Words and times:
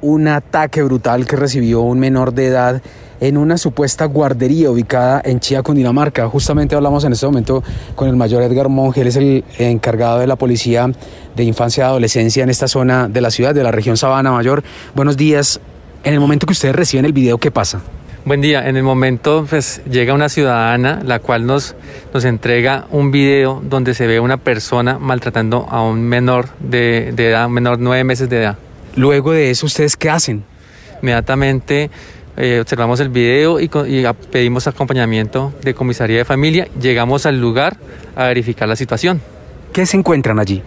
un 0.00 0.28
ataque 0.28 0.82
brutal 0.82 1.26
que 1.26 1.36
recibió 1.36 1.80
un 1.80 1.98
menor 1.98 2.32
de 2.32 2.46
edad 2.46 2.82
en 3.20 3.36
una 3.36 3.58
supuesta 3.58 4.04
guardería 4.04 4.70
ubicada 4.70 5.20
en 5.24 5.40
Chía, 5.40 5.62
Cundinamarca. 5.62 6.28
Justamente 6.28 6.76
hablamos 6.76 7.04
en 7.04 7.12
este 7.12 7.26
momento 7.26 7.62
con 7.94 8.08
el 8.08 8.16
mayor 8.16 8.42
Edgar 8.42 8.68
Monge, 8.68 9.00
él 9.00 9.08
es 9.08 9.16
el 9.16 9.44
encargado 9.58 10.20
de 10.20 10.26
la 10.26 10.36
policía 10.36 10.90
de 11.34 11.44
infancia 11.44 11.84
y 11.84 11.86
adolescencia 11.86 12.42
en 12.42 12.50
esta 12.50 12.68
zona 12.68 13.08
de 13.08 13.20
la 13.20 13.30
ciudad, 13.30 13.54
de 13.54 13.62
la 13.62 13.72
región 13.72 13.96
Sabana 13.96 14.30
Mayor. 14.30 14.62
Buenos 14.94 15.16
días. 15.16 15.60
En 16.04 16.14
el 16.14 16.20
momento 16.20 16.46
que 16.46 16.52
ustedes 16.52 16.76
reciben 16.76 17.04
el 17.04 17.12
video, 17.12 17.38
¿qué 17.38 17.50
pasa? 17.50 17.80
Buen 18.24 18.40
día. 18.40 18.68
En 18.68 18.76
el 18.76 18.82
momento 18.82 19.46
pues, 19.48 19.80
llega 19.90 20.14
una 20.14 20.28
ciudadana 20.28 21.00
la 21.04 21.18
cual 21.18 21.46
nos, 21.46 21.74
nos 22.12 22.24
entrega 22.24 22.86
un 22.90 23.10
video 23.10 23.62
donde 23.64 23.94
se 23.94 24.06
ve 24.06 24.20
una 24.20 24.36
persona 24.36 24.98
maltratando 24.98 25.66
a 25.68 25.82
un 25.82 26.02
menor 26.02 26.48
de, 26.60 27.12
de 27.14 27.30
edad, 27.30 27.46
un 27.46 27.52
menor 27.52 27.78
nueve 27.80 28.04
meses 28.04 28.28
de 28.28 28.42
edad. 28.42 28.58
Luego 28.98 29.30
de 29.32 29.50
eso, 29.50 29.66
¿ustedes 29.66 29.96
qué 29.96 30.10
hacen? 30.10 30.42
Inmediatamente 31.02 31.88
eh, 32.36 32.58
observamos 32.60 32.98
el 32.98 33.08
video 33.10 33.60
y, 33.60 33.68
pedimos 34.32 34.66
acompañamiento 34.66 35.52
de 35.62 35.72
comisaría 35.72 36.18
de 36.18 36.24
familia. 36.24 36.66
Llegamos 36.80 37.24
al 37.24 37.40
lugar 37.40 37.76
a 38.16 38.24
verificar 38.24 38.68
la 38.68 38.74
situación. 38.74 39.20
¿Qué 39.72 39.86
se 39.86 39.96
encuentran 39.96 40.40
allí? 40.40 40.62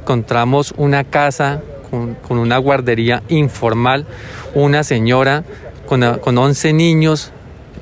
Encontramos 0.00 0.72
una 0.76 1.02
casa 1.02 1.60
con, 1.90 2.14
con 2.14 2.38
una 2.38 2.58
guardería 2.58 3.24
informal, 3.28 4.06
una 4.54 4.84
señora 4.84 5.42
con, 5.86 6.04
a- 6.04 6.18
con 6.18 6.38
11 6.38 6.72
niños 6.72 7.32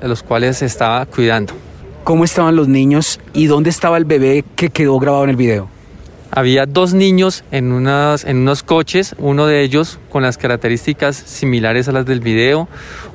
a 0.03 0.09
los 0.09 0.23
cuales 0.23 0.57
se 0.59 0.67
estaba 0.67 1.05
cuidando. 1.05 1.53
¿Cómo 2.05 2.25
estaban 2.25 2.57
los 2.57 2.69
niños 2.69 3.21
y 3.35 3.47
dónde 3.47 3.69
estaba 3.69 3.99
el 3.99 4.07
bebé 4.07 4.45
que 4.57 4.71
quedó 4.71 4.99
grabado 4.99 5.25
en 5.25 5.31
el 5.31 5.37
video? 5.37 5.69
Había 6.33 6.67
dos 6.67 6.95
niños 6.95 7.43
en, 7.51 7.73
unas, 7.73 8.25
en 8.25 8.39
unos 8.39 8.63
coches, 8.63 9.17
uno 9.19 9.47
de 9.47 9.63
ellos 9.63 9.99
con 10.11 10.23
las 10.23 10.39
características 10.39 11.17
similares 11.17 11.89
a 11.89 11.93
las 11.93 12.07
del 12.07 12.21
video, 12.21 12.69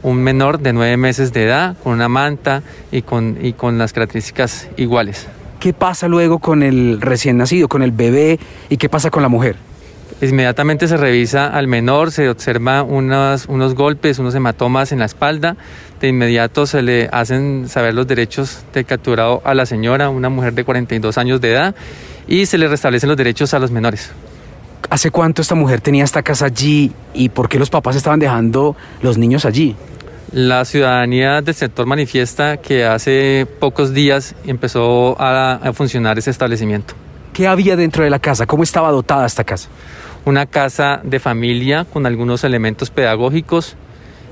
un 0.03 0.21
menor 0.21 0.59
de 0.59 0.73
nueve 0.73 0.97
meses 0.97 1.31
de 1.31 1.45
edad, 1.45 1.77
con 1.81 1.93
una 1.93 2.09
manta 2.09 2.61
y 2.91 3.03
con, 3.03 3.37
y 3.41 3.53
con 3.53 3.77
las 3.77 3.93
características 3.93 4.67
iguales. 4.75 5.27
¿Qué 5.61 5.71
pasa 5.71 6.09
luego 6.09 6.39
con 6.39 6.61
el 6.61 6.99
recién 6.99 7.37
nacido, 7.37 7.69
con 7.69 7.83
el 7.83 7.91
bebé 7.91 8.37
y 8.69 8.77
qué 8.77 8.89
pasa 8.89 9.09
con 9.09 9.23
la 9.23 9.29
mujer? 9.29 9.55
Inmediatamente 10.21 10.87
se 10.87 10.95
revisa 10.95 11.47
al 11.47 11.67
menor, 11.67 12.11
se 12.11 12.29
observa 12.29 12.83
unos, 12.83 13.47
unos 13.47 13.75
golpes, 13.75 14.17
unos 14.19 14.33
hematomas 14.33 14.91
en 14.91 14.99
la 14.99 15.05
espalda. 15.05 15.57
De 15.99 16.07
inmediato 16.07 16.65
se 16.65 16.81
le 16.81 17.09
hacen 17.11 17.67
saber 17.67 17.93
los 17.93 18.07
derechos 18.07 18.63
de 18.73 18.85
capturado 18.85 19.41
a 19.43 19.53
la 19.53 19.65
señora, 19.65 20.09
una 20.09 20.29
mujer 20.29 20.53
de 20.53 20.63
42 20.63 21.17
años 21.17 21.41
de 21.41 21.51
edad, 21.51 21.75
y 22.27 22.45
se 22.45 22.57
le 22.57 22.67
restablecen 22.67 23.09
los 23.09 23.17
derechos 23.17 23.53
a 23.53 23.59
los 23.59 23.71
menores. 23.71 24.11
¿Hace 24.89 25.11
cuánto 25.11 25.41
esta 25.41 25.55
mujer 25.55 25.81
tenía 25.81 26.03
esta 26.03 26.21
casa 26.21 26.45
allí 26.45 26.91
y 27.13 27.29
por 27.29 27.49
qué 27.49 27.57
los 27.57 27.69
papás 27.69 27.95
estaban 27.95 28.19
dejando 28.19 28.75
los 29.01 29.17
niños 29.17 29.45
allí? 29.45 29.75
La 30.31 30.65
ciudadanía 30.65 31.41
del 31.41 31.55
sector 31.55 31.85
manifiesta 31.85 32.57
que 32.57 32.85
hace 32.85 33.47
pocos 33.59 33.93
días 33.93 34.35
empezó 34.45 35.19
a, 35.19 35.53
a 35.53 35.73
funcionar 35.73 36.17
ese 36.17 36.29
establecimiento. 36.29 36.93
¿Qué 37.33 37.47
había 37.47 37.75
dentro 37.75 38.03
de 38.03 38.09
la 38.09 38.19
casa? 38.19 38.45
¿Cómo 38.45 38.63
estaba 38.63 38.91
dotada 38.91 39.25
esta 39.25 39.43
casa? 39.43 39.69
Una 40.23 40.45
casa 40.45 41.01
de 41.03 41.19
familia 41.19 41.85
con 41.85 42.05
algunos 42.05 42.43
elementos 42.43 42.89
pedagógicos 42.89 43.75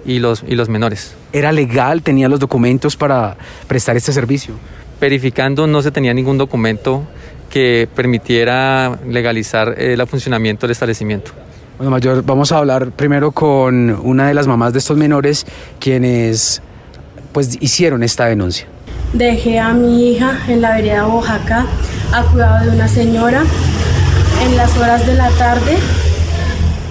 y 0.05 0.19
los, 0.19 0.43
y 0.47 0.55
los 0.55 0.69
menores. 0.69 1.15
¿Era 1.31 1.51
legal? 1.51 2.01
¿Tenía 2.01 2.29
los 2.29 2.39
documentos 2.39 2.95
para 2.95 3.37
prestar 3.67 3.97
este 3.97 4.13
servicio? 4.13 4.55
Verificando 4.99 5.67
no 5.67 5.81
se 5.81 5.91
tenía 5.91 6.13
ningún 6.13 6.37
documento 6.37 7.03
que 7.53 7.87
permitiera 7.95 8.97
legalizar 9.07 9.75
eh, 9.77 9.93
el 9.93 10.07
funcionamiento 10.07 10.65
del 10.65 10.71
establecimiento. 10.71 11.33
Bueno, 11.77 11.91
Mayor, 11.91 12.23
vamos 12.25 12.51
a 12.51 12.57
hablar 12.57 12.89
primero 12.89 13.31
con 13.31 13.91
una 13.91 14.27
de 14.27 14.33
las 14.33 14.47
mamás 14.47 14.73
de 14.73 14.79
estos 14.79 14.97
menores 14.97 15.45
quienes 15.79 16.63
pues 17.31 17.55
hicieron 17.61 18.01
esta 18.01 18.25
denuncia. 18.25 18.65
Dejé 19.13 19.59
a 19.59 19.71
mi 19.71 20.09
hija 20.09 20.39
en 20.47 20.61
la 20.61 20.73
vereda 20.77 21.05
Oaxaca 21.05 21.67
a 22.11 22.23
cuidado 22.23 22.65
de 22.65 22.75
una 22.75 22.87
señora. 22.87 23.43
En 24.43 24.57
las 24.57 24.75
horas 24.75 25.05
de 25.05 25.13
la 25.13 25.29
tarde, 25.29 25.77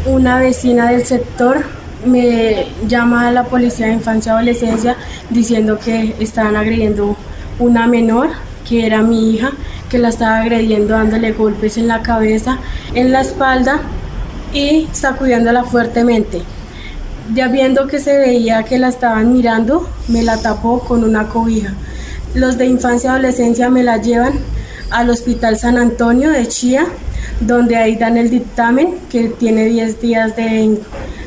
una 0.06 0.38
vecina 0.38 0.92
del 0.92 1.04
sector 1.04 1.64
me 2.06 2.68
llama 2.86 3.26
a 3.26 3.32
la 3.32 3.42
policía 3.46 3.86
de 3.86 3.94
infancia 3.94 4.30
y 4.30 4.34
adolescencia 4.34 4.96
diciendo 5.28 5.80
que 5.84 6.14
estaban 6.20 6.54
agrediendo 6.54 7.16
una 7.58 7.88
menor, 7.88 8.28
que 8.68 8.86
era 8.86 9.02
mi 9.02 9.34
hija, 9.34 9.50
que 9.92 9.98
la 9.98 10.08
estaba 10.08 10.38
agrediendo 10.38 10.94
dándole 10.94 11.32
golpes 11.32 11.76
en 11.76 11.86
la 11.86 12.00
cabeza, 12.03 12.56
en 12.94 13.12
la 13.12 13.20
espalda 13.20 13.82
y 14.54 14.88
sacudiéndola 14.91 15.64
fuertemente. 15.64 16.41
Ya 17.34 17.48
viendo 17.48 17.86
que 17.86 18.00
se 18.00 18.16
veía 18.16 18.62
que 18.62 18.78
la 18.78 18.88
estaban 18.88 19.34
mirando, 19.34 19.86
me 20.08 20.22
la 20.22 20.38
tapó 20.38 20.81
con 20.81 21.04
una 21.04 21.28
cobija. 21.28 21.75
Los 22.34 22.56
de 22.56 22.64
infancia 22.64 23.08
y 23.08 23.10
adolescencia 23.10 23.69
me 23.69 23.82
la 23.82 23.98
llevan 23.98 24.32
al 24.91 25.10
Hospital 25.10 25.58
San 25.58 25.76
Antonio 25.76 26.31
de 26.31 26.48
Chía, 26.48 26.86
donde 27.41 27.76
ahí 27.76 27.97
dan 27.97 28.16
el 28.16 28.31
dictamen 28.31 28.94
que 29.10 29.28
tiene 29.28 29.66
10 29.66 30.00
días 30.00 30.34
de, 30.36 30.81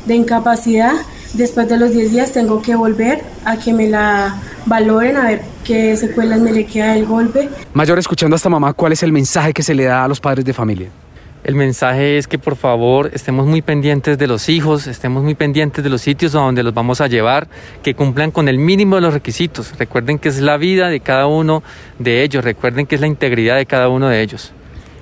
de 0.08 0.16
incapacidad. 0.16 0.94
Después 1.36 1.68
de 1.68 1.78
los 1.78 1.92
10 1.92 2.12
días 2.12 2.32
tengo 2.32 2.62
que 2.62 2.76
volver 2.76 3.22
a 3.44 3.58
que 3.58 3.74
me 3.74 3.90
la 3.90 4.38
valoren, 4.66 5.18
a 5.18 5.26
ver 5.26 5.42
qué 5.66 5.98
secuelas 5.98 6.40
me 6.40 6.54
le 6.54 6.66
queda 6.66 6.94
del 6.94 7.06
golpe. 7.06 7.50
Mayor, 7.74 8.00
escuchando 8.00 8.36
a 8.36 8.38
esta 8.38 8.48
mamá, 8.48 8.72
¿cuál 8.72 8.94
es 8.94 9.04
el 9.04 9.12
mensaje 9.12 9.52
que 9.52 9.62
se 9.62 9.76
le 9.76 9.84
da 9.84 10.06
a 10.06 10.08
los 10.08 10.22
padres 10.22 10.46
de 10.46 10.54
familia? 10.54 10.88
El 11.44 11.56
mensaje 11.56 12.18
es 12.18 12.30
que 12.30 12.40
por 12.40 12.56
favor 12.56 13.12
estemos 13.14 13.46
muy 13.48 13.62
pendientes 13.62 14.18
de 14.18 14.28
los 14.28 14.48
hijos, 14.48 14.88
estemos 14.88 15.26
muy 15.26 15.36
pendientes 15.36 15.84
de 15.84 15.90
los 15.90 16.02
sitios 16.02 16.36
a 16.36 16.40
donde 16.40 16.64
los 16.64 16.74
vamos 16.74 17.02
a 17.02 17.08
llevar, 17.08 17.50
que 17.84 17.96
cumplan 17.96 18.32
con 18.32 18.48
el 18.48 18.58
mínimo 18.58 18.96
de 18.96 19.02
los 19.02 19.14
requisitos. 19.14 19.78
Recuerden 19.78 20.20
que 20.20 20.30
es 20.30 20.40
la 20.40 20.56
vida 20.56 20.88
de 20.88 21.02
cada 21.02 21.28
uno 21.28 21.64
de 22.00 22.24
ellos, 22.24 22.46
recuerden 22.46 22.88
que 22.88 22.96
es 22.96 23.02
la 23.02 23.08
integridad 23.08 23.58
de 23.58 23.66
cada 23.66 23.90
uno 23.90 24.08
de 24.08 24.22
ellos. 24.22 24.54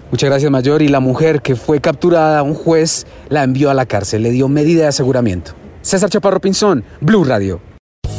Muchas 0.10 0.32
gracias, 0.32 0.50
Mayor. 0.52 0.82
Y 0.82 0.88
la 0.88 1.00
mujer 1.00 1.44
que 1.44 1.56
fue 1.56 1.80
capturada, 1.80 2.42
un 2.42 2.56
juez 2.56 3.06
la 3.30 3.44
envió 3.44 3.70
a 3.70 3.76
la 3.76 3.86
cárcel, 3.86 4.24
le 4.24 4.32
dio 4.32 4.48
medida 4.48 4.82
de 4.82 4.88
aseguramiento. 4.88 5.54
César 5.84 6.10
Chaparro 6.10 6.40
Pinzón, 6.40 6.84
Blue 7.02 7.24
Radio. 7.24 7.60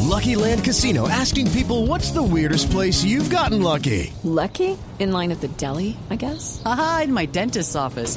Lucky 0.03 0.37
Land 0.37 0.65
Casino 0.65 1.09
asking 1.09 1.51
people 1.51 1.87
what's 1.87 2.13
the 2.13 2.23
weirdest 2.23 2.71
place 2.71 3.03
you've 3.03 3.31
gotten 3.31 3.63
lucky? 3.63 4.13
Lucky? 4.23 4.77
In 5.01 5.11
line 5.11 5.33
at 5.33 5.41
the 5.41 5.49
deli, 5.49 5.97
I 6.11 6.17
guess? 6.17 6.63
Aha, 6.65 7.03
in 7.05 7.13
my 7.13 7.27
dentist's 7.27 7.75
office. 7.75 8.17